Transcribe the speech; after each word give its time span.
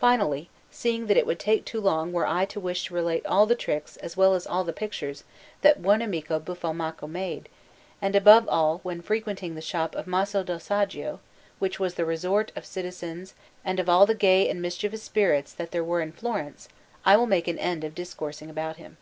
Finally, 0.00 0.50
seeing 0.72 1.06
that 1.06 1.16
it 1.16 1.24
would 1.26 1.38
take 1.38 1.64
too 1.64 1.80
long 1.80 2.12
were 2.12 2.26
I 2.26 2.44
to 2.46 2.58
wish 2.58 2.86
to 2.86 2.94
relate 2.94 3.24
all 3.24 3.46
the 3.46 3.54
tricks, 3.54 3.96
as 3.98 4.16
well 4.16 4.34
as 4.34 4.48
all 4.48 4.64
the 4.64 4.72
pictures, 4.72 5.22
that 5.60 5.80
Buonamico 5.80 6.40
Buffalmacco 6.44 7.06
made, 7.06 7.48
and 8.02 8.16
above 8.16 8.48
all 8.48 8.78
when 8.82 9.00
frequenting 9.00 9.54
the 9.54 9.60
shop 9.60 9.94
of 9.94 10.08
Maso 10.08 10.42
del 10.42 10.58
Saggio, 10.58 11.20
which 11.60 11.78
was 11.78 11.94
the 11.94 12.04
resort 12.04 12.50
of 12.56 12.66
citizens 12.66 13.34
and 13.64 13.78
of 13.78 13.88
all 13.88 14.06
the 14.06 14.14
gay 14.16 14.48
and 14.50 14.60
mischievous 14.60 15.04
spirits 15.04 15.52
that 15.52 15.70
there 15.70 15.84
were 15.84 16.00
in 16.00 16.10
Florence, 16.10 16.68
I 17.04 17.16
will 17.16 17.28
make 17.28 17.46
an 17.46 17.60
end 17.60 17.84
of 17.84 17.94
discoursing 17.94 18.50
about 18.50 18.78
him. 18.78 18.96